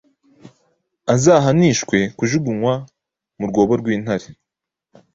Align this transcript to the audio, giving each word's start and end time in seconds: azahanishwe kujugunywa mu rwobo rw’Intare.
azahanishwe 1.13 1.97
kujugunywa 2.17 2.73
mu 3.39 3.45
rwobo 3.49 3.73
rw’Intare. 3.81 4.27